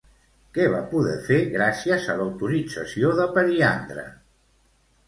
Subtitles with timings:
[0.57, 4.09] Què va poder fer, gràcies a l'autorització de Periandre?